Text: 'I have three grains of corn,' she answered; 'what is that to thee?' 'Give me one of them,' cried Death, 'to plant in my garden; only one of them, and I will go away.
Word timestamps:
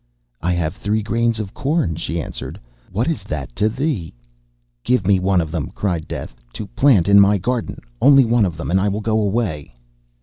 'I 0.41 0.53
have 0.53 0.77
three 0.77 1.03
grains 1.03 1.39
of 1.39 1.53
corn,' 1.53 1.95
she 1.95 2.19
answered; 2.19 2.59
'what 2.91 3.07
is 3.07 3.21
that 3.25 3.55
to 3.55 3.69
thee?' 3.69 4.15
'Give 4.83 5.05
me 5.05 5.19
one 5.19 5.39
of 5.39 5.51
them,' 5.51 5.69
cried 5.75 6.07
Death, 6.07 6.33
'to 6.53 6.65
plant 6.69 7.07
in 7.07 7.19
my 7.19 7.37
garden; 7.37 7.79
only 8.01 8.25
one 8.25 8.47
of 8.47 8.57
them, 8.57 8.71
and 8.71 8.81
I 8.81 8.87
will 8.89 9.01
go 9.01 9.19
away. 9.21 9.75